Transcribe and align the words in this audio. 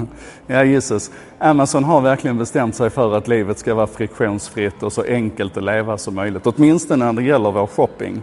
ja, 0.46 0.64
Jesus. 0.64 1.10
Amazon 1.38 1.84
har 1.84 2.00
verkligen 2.00 2.38
bestämt 2.38 2.74
sig 2.74 2.90
för 2.90 3.16
att 3.16 3.28
livet 3.28 3.58
ska 3.58 3.74
vara 3.74 3.86
friktionsfritt 3.86 4.82
och 4.82 4.92
så 4.92 5.02
enkelt 5.02 5.56
att 5.56 5.64
leva 5.64 5.98
som 5.98 6.14
möjligt. 6.14 6.46
Åtminstone 6.46 7.04
när 7.04 7.12
det 7.12 7.22
gäller 7.22 7.50
vår 7.50 7.66
shopping. 7.66 8.22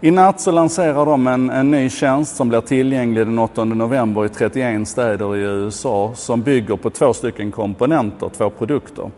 I 0.00 0.10
natt 0.10 0.40
så 0.40 0.50
lanserar 0.50 1.06
de 1.06 1.26
en, 1.26 1.50
en 1.50 1.70
ny 1.70 1.90
tjänst 1.90 2.36
som 2.36 2.48
blir 2.48 2.60
tillgänglig 2.60 3.26
den 3.26 3.38
8 3.38 3.64
november 3.64 4.24
i 4.24 4.28
31 4.28 4.88
städer 4.88 5.36
i 5.36 5.40
USA 5.40 6.12
som 6.14 6.42
bygger 6.42 6.76
på 6.76 6.90
två 6.90 7.12
stycken 7.12 7.50
komponenter, 7.50 8.30
två 8.36 8.50
produkter. 8.50 9.10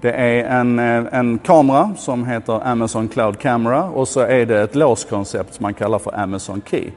Det 0.00 0.12
är 0.12 0.44
en, 0.44 0.78
eh, 0.78 1.04
en 1.12 1.38
kamera 1.38 1.90
som 1.96 2.26
heter 2.26 2.66
Amazon 2.68 3.08
Cloud 3.08 3.38
Camera 3.38 3.84
och 3.84 4.08
så 4.08 4.20
är 4.20 4.46
det 4.46 4.60
ett 4.60 4.74
låskoncept 4.74 5.54
som 5.54 5.62
man 5.62 5.74
kallar 5.74 5.98
för 5.98 6.20
Amazon 6.20 6.62
Key. 6.70 6.90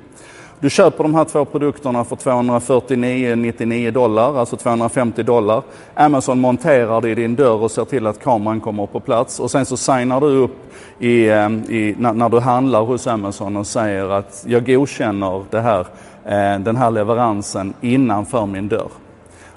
Du 0.59 0.69
köper 0.69 1.03
de 1.03 1.15
här 1.15 1.25
två 1.25 1.45
produkterna 1.45 2.03
för 2.03 2.15
249,99 2.15 3.91
dollar, 3.91 4.39
alltså 4.39 4.57
250 4.57 5.23
dollar. 5.23 5.63
Amazon 5.93 6.39
monterar 6.39 7.01
det 7.01 7.09
i 7.09 7.15
din 7.15 7.35
dörr 7.35 7.63
och 7.63 7.71
ser 7.71 7.85
till 7.85 8.07
att 8.07 8.23
kameran 8.23 8.61
kommer 8.61 8.85
på 8.85 8.99
plats 8.99 9.39
och 9.39 9.51
sen 9.51 9.65
så 9.65 9.77
signar 9.77 10.21
du 10.21 10.27
upp 10.27 10.73
i, 10.99 11.27
eh, 11.29 11.49
i, 11.49 11.95
när, 11.99 12.13
när, 12.13 12.29
du 12.29 12.39
handlar 12.39 12.81
hos 12.81 13.07
Amazon 13.07 13.57
och 13.57 13.67
säger 13.67 14.09
att 14.09 14.45
jag 14.47 14.65
godkänner 14.65 15.43
det 15.49 15.61
här, 15.61 15.79
eh, 16.25 16.59
den 16.59 16.75
här 16.75 16.91
leveransen 16.91 17.73
innanför 17.81 18.45
min 18.45 18.67
dörr. 18.67 18.89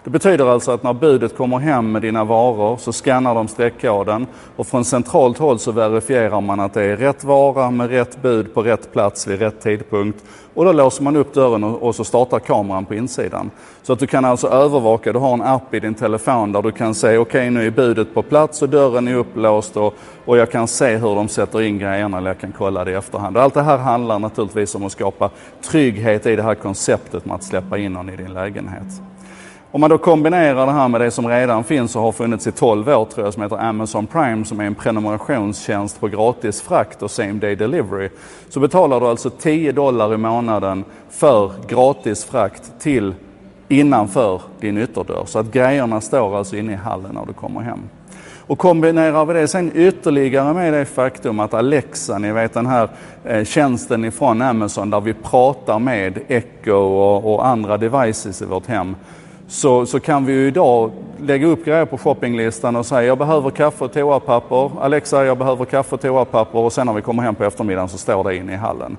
Det 0.09 0.13
betyder 0.13 0.47
alltså 0.47 0.71
att 0.71 0.83
när 0.83 0.93
budet 0.93 1.37
kommer 1.37 1.59
hem 1.59 1.93
med 1.93 2.03
dina 2.03 2.25
varor 2.25 2.77
så 2.77 2.93
skannar 2.93 3.35
de 3.35 3.49
streckkoden 3.49 4.27
och 4.57 4.67
från 4.67 4.85
centralt 4.85 5.39
håll 5.39 5.59
så 5.59 5.73
verifierar 5.73 6.41
man 6.41 6.61
att 6.61 6.75
det 6.75 6.83
är 6.85 6.97
rätt 6.97 7.25
vara 7.25 7.71
med 7.71 7.91
rätt 7.91 8.23
bud 8.23 8.55
på 8.55 8.63
rätt 8.63 8.93
plats 8.93 9.27
vid 9.27 9.39
rätt 9.39 9.61
tidpunkt. 9.61 10.25
Och 10.55 10.65
då 10.65 10.73
låser 10.73 11.03
man 11.03 11.17
upp 11.17 11.35
dörren 11.35 11.65
och 11.65 11.95
så 11.95 12.05
startar 12.05 12.39
kameran 12.39 12.85
på 12.85 12.95
insidan. 12.95 13.51
Så 13.83 13.93
att 13.93 13.99
du 13.99 14.07
kan 14.07 14.25
alltså 14.25 14.49
övervaka, 14.49 15.13
du 15.13 15.19
har 15.19 15.33
en 15.33 15.43
app 15.43 15.75
i 15.75 15.81
din 15.81 15.95
telefon 15.95 16.53
där 16.53 16.63
du 16.63 16.73
kan 16.73 16.95
se 16.95 17.07
okej 17.07 17.19
okay, 17.19 17.51
nu 17.51 17.67
är 17.67 17.71
budet 17.71 18.15
på 18.15 18.23
plats 18.23 18.63
och 18.63 18.69
dörren 18.69 19.09
är 19.09 19.15
upplåst 19.15 19.77
och, 19.77 19.95
och 20.25 20.37
jag 20.37 20.51
kan 20.51 20.69
se 20.69 20.97
hur 20.97 21.15
de 21.15 21.29
sätter 21.29 21.63
in 21.63 21.79
grejerna 21.79 22.19
eller 22.19 22.31
jag 22.31 22.41
kan 22.41 22.53
kolla 22.59 22.85
det 22.85 22.91
i 22.91 22.95
efterhand. 22.95 23.37
Allt 23.37 23.55
det 23.55 23.63
här 23.63 23.79
handlar 23.79 24.19
naturligtvis 24.19 24.75
om 24.75 24.85
att 24.85 24.93
skapa 24.93 25.31
trygghet 25.63 26.27
i 26.27 26.37
det 26.37 26.43
här 26.43 26.55
konceptet 26.55 27.25
med 27.25 27.35
att 27.35 27.45
släppa 27.45 27.79
in 27.79 27.93
någon 27.93 28.11
i 28.11 28.17
din 28.17 28.33
lägenhet. 28.33 29.03
Om 29.79 29.81
man 29.81 29.91
då 29.91 29.99
kombinerar 29.99 30.67
det 30.67 30.73
här 30.73 30.89
med 30.89 31.01
det 31.01 31.11
som 31.11 31.29
redan 31.29 31.65
finns 31.65 31.97
och 31.97 32.03
har 32.03 32.13
funnits 32.13 32.47
i 32.47 32.53
12 32.53 32.89
år 32.89 33.05
tror 33.05 33.27
jag 33.27 33.35
som 33.35 33.43
heter 33.43 33.57
Amazon 33.57 34.07
Prime 34.07 34.45
som 34.45 34.61
är 34.61 34.65
en 34.65 34.75
prenumerationstjänst 34.75 36.01
på 36.01 36.09
gratis 36.09 36.61
frakt 36.61 37.03
och 37.03 37.11
same 37.11 37.33
day 37.33 37.57
delivery. 37.57 38.09
Så 38.49 38.61
betalar 38.61 39.01
du 39.01 39.07
alltså 39.07 39.31
10 39.31 39.73
dollar 39.73 40.15
i 40.15 40.17
månaden 40.17 40.85
för 41.11 41.53
gratis 41.69 42.25
frakt 42.25 42.73
till 42.81 43.15
innanför 43.69 44.43
din 44.61 44.79
ytterdörr. 44.79 45.25
Så 45.27 45.39
att 45.39 45.53
grejerna 45.53 46.01
står 46.01 46.39
alltså 46.39 46.57
inne 46.57 46.73
i 46.73 46.77
hallen 46.77 47.15
när 47.15 47.27
du 47.27 47.33
kommer 47.33 47.61
hem. 47.61 47.81
Och 48.39 48.59
kombinerar 48.59 49.25
vi 49.25 49.35
det 49.35 49.49
sen 49.49 49.73
ytterligare 49.75 50.55
med 50.55 50.73
det 50.73 50.85
faktum 50.85 51.41
att 51.41 51.55
Alexa, 51.55 52.19
ni 52.19 52.33
vet 52.33 52.55
den 52.55 52.67
här 52.67 52.89
eh, 53.25 53.45
tjänsten 53.45 54.05
ifrån 54.05 54.43
Amazon 54.43 54.91
där 54.91 55.01
vi 55.01 55.15
pratar 55.15 55.79
med 55.79 56.19
Echo 56.29 56.73
och, 56.73 57.35
och 57.35 57.47
andra 57.47 57.77
devices 57.77 58.43
i 58.43 58.45
vårt 58.45 58.67
hem 58.67 58.95
så, 59.49 59.87
så 59.87 60.01
kan 60.01 60.27
vi 60.27 60.33
ju 60.33 60.47
idag 60.47 60.91
lägga 61.21 61.47
upp 61.47 61.65
grejer 61.65 61.85
på 61.85 61.99
shoppinglistan 61.99 62.77
och 62.77 62.87
säga 62.87 63.03
jag 63.03 63.19
behöver 63.19 63.51
kaffe 63.51 63.85
och 63.85 63.93
toapapper. 63.93 64.71
Alexa, 64.81 65.25
jag 65.25 65.39
behöver 65.39 65.65
kaffe 65.65 65.95
och 65.95 66.01
toapapper 66.01 66.59
och 66.59 66.73
sen 66.73 66.87
när 66.87 66.93
vi 66.95 67.03
kommer 67.03 67.23
hem 67.23 67.35
på 67.35 67.45
eftermiddagen 67.45 67.89
så 67.89 67.99
står 67.99 68.25
det 68.25 68.37
inne 68.37 68.53
i 68.53 68.57
hallen. 68.57 68.97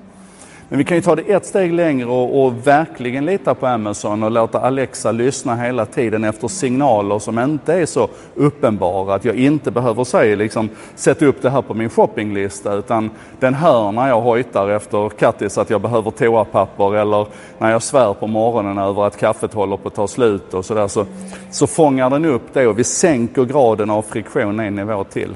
Men 0.70 0.78
vi 0.78 0.84
kan 0.84 0.96
ju 0.96 1.00
ta 1.00 1.16
det 1.16 1.22
ett 1.22 1.46
steg 1.46 1.72
längre 1.72 2.06
och, 2.06 2.44
och, 2.44 2.66
verkligen 2.66 3.26
lita 3.26 3.54
på 3.54 3.66
Amazon 3.66 4.22
och 4.22 4.30
låta 4.30 4.60
Alexa 4.60 5.12
lyssna 5.12 5.56
hela 5.56 5.86
tiden 5.86 6.24
efter 6.24 6.48
signaler 6.48 7.18
som 7.18 7.38
inte 7.38 7.74
är 7.74 7.86
så 7.86 8.08
uppenbara. 8.34 9.14
Att 9.14 9.24
jag 9.24 9.34
inte 9.34 9.70
behöver 9.70 10.04
säga 10.04 10.36
liksom, 10.36 10.68
sätt 10.94 11.22
upp 11.22 11.42
det 11.42 11.50
här 11.50 11.62
på 11.62 11.74
min 11.74 11.90
shoppinglista 11.90 12.74
utan 12.74 13.10
den 13.40 13.54
hör 13.54 13.92
när 13.92 14.08
jag 14.08 14.20
hojtar 14.20 14.68
efter 14.68 15.08
Kattis 15.08 15.58
att 15.58 15.70
jag 15.70 15.80
behöver 15.80 16.10
toapapper 16.10 16.96
eller 16.96 17.26
när 17.58 17.70
jag 17.70 17.82
svär 17.82 18.14
på 18.14 18.26
morgonen 18.26 18.78
över 18.78 19.06
att 19.06 19.18
kaffet 19.18 19.54
håller 19.54 19.76
på 19.76 19.88
att 19.88 19.94
ta 19.94 20.08
slut 20.08 20.54
och 20.54 20.64
sådär 20.64 20.88
så, 20.88 21.06
så 21.50 21.66
fångar 21.66 22.10
den 22.10 22.24
upp 22.24 22.44
det 22.52 22.66
och 22.66 22.78
vi 22.78 22.84
sänker 22.84 23.44
graden 23.44 23.90
av 23.90 24.02
friktion 24.02 24.60
en 24.60 24.74
nivå 24.74 25.04
till. 25.04 25.34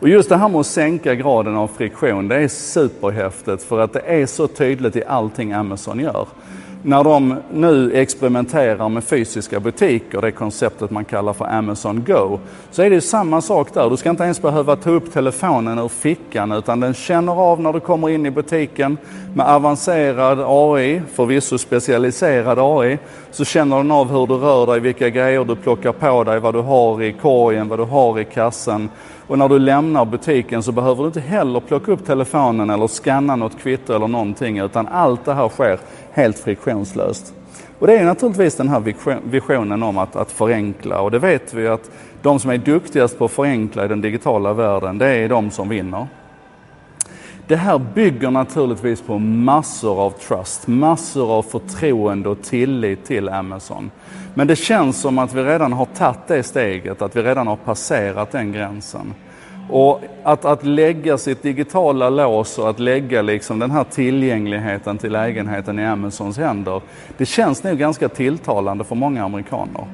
Och 0.00 0.08
just 0.08 0.28
det 0.28 0.36
här 0.36 0.48
med 0.48 0.60
att 0.60 0.66
sänka 0.66 1.14
graden 1.14 1.56
av 1.56 1.68
friktion, 1.68 2.28
det 2.28 2.36
är 2.36 2.48
superhäftigt 2.48 3.62
för 3.62 3.80
att 3.80 3.92
det 3.92 4.00
är 4.00 4.26
så 4.26 4.46
tydligt 4.46 4.96
i 4.96 5.04
allting 5.04 5.52
Amazon 5.52 6.00
gör. 6.00 6.26
När 6.82 7.04
de 7.04 7.36
nu 7.52 7.92
experimenterar 7.94 8.88
med 8.88 9.04
fysiska 9.04 9.60
butiker, 9.60 10.20
det 10.20 10.30
konceptet 10.30 10.90
man 10.90 11.04
kallar 11.04 11.32
för 11.32 11.44
Amazon 11.44 12.04
Go, 12.06 12.38
så 12.70 12.82
är 12.82 12.90
det 12.90 13.00
samma 13.00 13.40
sak 13.40 13.74
där. 13.74 13.90
Du 13.90 13.96
ska 13.96 14.10
inte 14.10 14.24
ens 14.24 14.42
behöva 14.42 14.76
ta 14.76 14.90
upp 14.90 15.12
telefonen 15.12 15.78
ur 15.78 15.88
fickan 15.88 16.52
utan 16.52 16.80
den 16.80 16.94
känner 16.94 17.32
av 17.32 17.60
när 17.60 17.72
du 17.72 17.80
kommer 17.80 18.08
in 18.10 18.26
i 18.26 18.30
butiken 18.30 18.98
med 19.34 19.46
avancerad 19.46 20.38
AI, 20.46 21.02
förvisso 21.14 21.58
specialiserad 21.58 22.58
AI, 22.58 22.98
så 23.30 23.44
känner 23.44 23.76
den 23.76 23.90
av 23.90 24.10
hur 24.10 24.26
du 24.26 24.34
rör 24.34 24.66
dig, 24.66 24.80
vilka 24.80 25.08
grejer 25.08 25.44
du 25.44 25.56
plockar 25.56 25.92
på 25.92 26.24
dig, 26.24 26.40
vad 26.40 26.54
du 26.54 26.60
har 26.60 27.02
i 27.02 27.12
korgen, 27.12 27.68
vad 27.68 27.78
du 27.78 27.84
har 27.84 28.20
i 28.20 28.24
kassen 28.24 28.88
och 29.28 29.38
när 29.38 29.48
du 29.48 29.58
lämnar 29.58 30.04
butiken 30.04 30.62
så 30.62 30.72
behöver 30.72 31.02
du 31.02 31.06
inte 31.06 31.20
heller 31.20 31.60
plocka 31.60 31.92
upp 31.92 32.06
telefonen 32.06 32.70
eller 32.70 32.86
scanna 32.86 33.36
något 33.36 33.58
kvitto 33.58 33.92
eller 33.92 34.08
någonting 34.08 34.58
utan 34.58 34.88
allt 34.88 35.24
det 35.24 35.34
här 35.34 35.48
sker 35.48 35.78
helt 36.12 36.38
friktionslöst. 36.38 37.34
Och 37.78 37.86
det 37.86 37.98
är 37.98 38.04
naturligtvis 38.04 38.56
den 38.56 38.68
här 38.68 38.80
visionen 39.30 39.82
om 39.82 39.98
att, 39.98 40.16
att 40.16 40.32
förenkla 40.32 41.00
och 41.00 41.10
det 41.10 41.18
vet 41.18 41.54
vi 41.54 41.68
att 41.68 41.90
de 42.22 42.40
som 42.40 42.50
är 42.50 42.58
duktigast 42.58 43.18
på 43.18 43.24
att 43.24 43.30
förenkla 43.30 43.84
i 43.84 43.88
den 43.88 44.00
digitala 44.00 44.52
världen 44.52 44.98
det 44.98 45.06
är 45.06 45.28
de 45.28 45.50
som 45.50 45.68
vinner. 45.68 46.06
Det 47.48 47.56
här 47.56 47.78
bygger 47.78 48.30
naturligtvis 48.30 49.02
på 49.02 49.18
massor 49.18 50.00
av 50.00 50.10
trust, 50.10 50.66
massor 50.66 51.32
av 51.32 51.42
förtroende 51.42 52.28
och 52.28 52.42
tillit 52.42 53.04
till 53.04 53.28
Amazon. 53.28 53.90
Men 54.34 54.46
det 54.46 54.56
känns 54.56 55.00
som 55.00 55.18
att 55.18 55.34
vi 55.34 55.42
redan 55.42 55.72
har 55.72 55.84
tagit 55.84 56.18
det 56.26 56.42
steget, 56.42 57.02
att 57.02 57.16
vi 57.16 57.22
redan 57.22 57.46
har 57.46 57.56
passerat 57.56 58.32
den 58.32 58.52
gränsen. 58.52 59.14
Och 59.70 60.00
att, 60.22 60.44
att 60.44 60.64
lägga 60.64 61.18
sitt 61.18 61.42
digitala 61.42 62.10
lås 62.10 62.58
och 62.58 62.70
att 62.70 62.78
lägga 62.78 63.22
liksom 63.22 63.58
den 63.58 63.70
här 63.70 63.84
tillgängligheten 63.84 64.98
till 64.98 65.12
lägenheten 65.12 65.78
i 65.78 65.86
Amazons 65.86 66.38
händer, 66.38 66.80
det 67.16 67.26
känns 67.26 67.62
nog 67.62 67.78
ganska 67.78 68.08
tilltalande 68.08 68.84
för 68.84 68.94
många 68.94 69.24
amerikaner. 69.24 69.86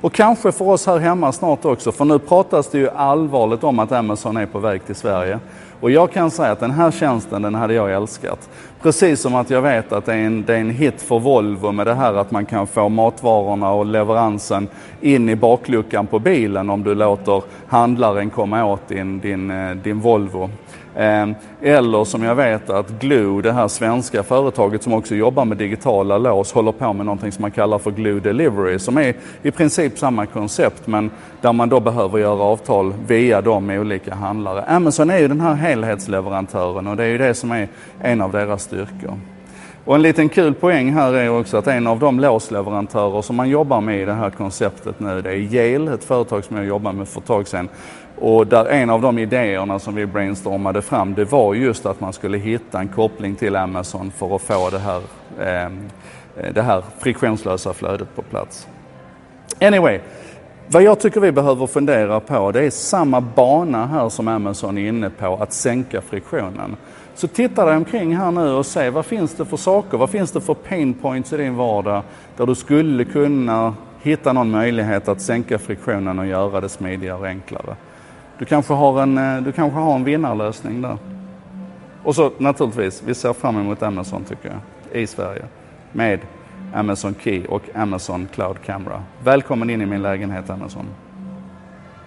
Och 0.00 0.12
kanske 0.12 0.52
för 0.52 0.68
oss 0.68 0.86
här 0.86 0.98
hemma 0.98 1.32
snart 1.32 1.64
också, 1.64 1.92
för 1.92 2.04
nu 2.04 2.18
pratas 2.18 2.68
det 2.68 2.78
ju 2.78 2.90
allvarligt 2.90 3.64
om 3.64 3.78
att 3.78 3.92
Amazon 3.92 4.36
är 4.36 4.46
på 4.46 4.58
väg 4.58 4.86
till 4.86 4.94
Sverige. 4.94 5.38
Och 5.82 5.90
jag 5.90 6.12
kan 6.12 6.30
säga 6.30 6.52
att 6.52 6.60
den 6.60 6.70
här 6.70 6.90
tjänsten, 6.90 7.42
den 7.42 7.54
hade 7.54 7.74
jag 7.74 7.92
älskat. 7.92 8.48
Precis 8.82 9.20
som 9.20 9.34
att 9.34 9.50
jag 9.50 9.62
vet 9.62 9.92
att 9.92 10.06
det 10.06 10.12
är, 10.12 10.18
en, 10.18 10.44
det 10.44 10.54
är 10.54 10.58
en 10.58 10.70
hit 10.70 11.02
för 11.02 11.18
Volvo 11.18 11.72
med 11.72 11.86
det 11.86 11.94
här 11.94 12.14
att 12.14 12.30
man 12.30 12.46
kan 12.46 12.66
få 12.66 12.88
matvarorna 12.88 13.70
och 13.70 13.86
leveransen 13.86 14.68
in 15.00 15.28
i 15.28 15.36
bakluckan 15.36 16.06
på 16.06 16.18
bilen 16.18 16.70
om 16.70 16.82
du 16.82 16.94
låter 16.94 17.42
handlaren 17.66 18.30
komma 18.30 18.64
åt 18.64 18.88
din, 18.88 19.20
din, 19.20 19.50
eh, 19.50 19.70
din 19.70 20.00
Volvo. 20.00 20.50
Ehm, 20.96 21.34
eller 21.62 22.04
som 22.04 22.22
jag 22.22 22.34
vet 22.34 22.70
att 22.70 22.90
Glue, 22.90 23.42
det 23.42 23.52
här 23.52 23.68
svenska 23.68 24.22
företaget 24.22 24.82
som 24.82 24.92
också 24.92 25.14
jobbar 25.14 25.44
med 25.44 25.56
digitala 25.56 26.18
lås, 26.18 26.52
håller 26.52 26.72
på 26.72 26.92
med 26.92 27.06
någonting 27.06 27.32
som 27.32 27.42
man 27.42 27.50
kallar 27.50 27.78
för 27.78 27.90
Glue 27.90 28.20
Delivery 28.20 28.78
som 28.78 28.98
är 28.98 29.14
i 29.42 29.50
princip 29.50 29.98
samma 29.98 30.26
koncept 30.26 30.86
men 30.86 31.10
där 31.40 31.52
man 31.52 31.68
då 31.68 31.80
behöver 31.80 32.18
göra 32.18 32.42
avtal 32.42 32.94
via 33.06 33.40
de 33.40 33.70
olika 33.70 34.14
handlare. 34.14 34.62
Amazon 34.62 35.10
är 35.10 35.18
ju 35.18 35.28
den 35.28 35.40
här 35.40 35.54
helhetsleverantören 35.72 36.86
och 36.86 36.96
det 36.96 37.04
är 37.04 37.08
ju 37.08 37.18
det 37.18 37.34
som 37.34 37.52
är 37.52 37.68
en 38.00 38.20
av 38.20 38.32
deras 38.32 38.62
styrkor. 38.62 39.18
Och 39.84 39.94
en 39.94 40.02
liten 40.02 40.28
kul 40.28 40.54
poäng 40.54 40.92
här 40.92 41.12
är 41.12 41.28
också 41.28 41.56
att 41.56 41.66
en 41.66 41.86
av 41.86 41.98
de 41.98 42.20
låsleverantörer 42.20 43.22
som 43.22 43.36
man 43.36 43.48
jobbar 43.48 43.80
med 43.80 44.02
i 44.02 44.04
det 44.04 44.12
här 44.12 44.30
konceptet 44.30 45.00
nu, 45.00 45.22
det 45.22 45.30
är 45.30 45.36
Yale, 45.36 45.94
ett 45.94 46.04
företag 46.04 46.44
som 46.44 46.56
jag 46.56 46.66
jobbade 46.66 46.98
med 46.98 47.08
för 47.08 47.20
ett 47.20 47.26
tag 47.26 47.48
sedan. 47.48 47.68
Och 48.18 48.46
där 48.46 48.64
en 48.64 48.90
av 48.90 49.00
de 49.00 49.18
idéerna 49.18 49.78
som 49.78 49.94
vi 49.94 50.06
brainstormade 50.06 50.82
fram, 50.82 51.14
det 51.14 51.24
var 51.24 51.54
just 51.54 51.86
att 51.86 52.00
man 52.00 52.12
skulle 52.12 52.38
hitta 52.38 52.78
en 52.78 52.88
koppling 52.88 53.34
till 53.34 53.56
Amazon 53.56 54.10
för 54.10 54.36
att 54.36 54.42
få 54.42 54.70
det 54.70 54.78
här, 54.78 55.00
eh, 55.40 55.70
det 56.54 56.62
här 56.62 56.82
friktionslösa 56.98 57.72
flödet 57.72 58.16
på 58.16 58.22
plats. 58.22 58.68
Anyway, 59.60 60.00
vad 60.68 60.82
jag 60.82 61.00
tycker 61.00 61.20
vi 61.20 61.32
behöver 61.32 61.66
fundera 61.66 62.20
på 62.20 62.52
det 62.52 62.64
är 62.64 62.70
samma 62.70 63.20
bana 63.20 63.86
här 63.86 64.08
som 64.08 64.28
Amazon 64.28 64.78
är 64.78 64.88
inne 64.88 65.10
på, 65.10 65.38
att 65.40 65.52
sänka 65.52 66.00
friktionen. 66.00 66.76
Så 67.14 67.28
titta 67.28 67.64
dig 67.64 67.76
omkring 67.76 68.16
här 68.16 68.30
nu 68.30 68.50
och 68.50 68.66
se 68.66 68.90
vad 68.90 69.06
finns 69.06 69.34
det 69.34 69.44
för 69.44 69.56
saker, 69.56 69.98
vad 69.98 70.10
finns 70.10 70.32
det 70.32 70.40
för 70.40 70.54
pain 70.54 70.94
points 70.94 71.32
i 71.32 71.36
din 71.36 71.56
vardag 71.56 72.02
där 72.36 72.46
du 72.46 72.54
skulle 72.54 73.04
kunna 73.04 73.74
hitta 74.02 74.32
någon 74.32 74.50
möjlighet 74.50 75.08
att 75.08 75.20
sänka 75.20 75.58
friktionen 75.58 76.18
och 76.18 76.26
göra 76.26 76.60
det 76.60 76.68
smidigare 76.68 77.18
och 77.18 77.26
enklare. 77.26 77.76
Du 78.38 78.44
kanske 78.44 78.74
har 78.74 79.02
en, 79.02 79.18
eh, 79.18 79.42
du 79.42 79.52
kanske 79.52 79.78
har 79.78 79.94
en 79.94 80.04
vinnarlösning 80.04 80.82
där. 80.82 80.98
Och 82.02 82.14
så 82.14 82.30
naturligtvis, 82.38 83.02
vi 83.06 83.14
ser 83.14 83.32
fram 83.32 83.56
emot 83.56 83.82
Amazon 83.82 84.24
tycker 84.24 84.48
jag, 84.48 85.02
i 85.02 85.06
Sverige. 85.06 85.42
Med 85.92 86.20
Amazon 86.72 87.14
Key 87.20 87.44
och 87.46 87.62
Amazon 87.74 88.28
Cloud 88.34 88.56
Camera. 88.66 89.02
Välkommen 89.24 89.70
in 89.70 89.82
i 89.82 89.86
min 89.86 90.02
lägenhet 90.02 90.50
Amazon. 90.50 90.86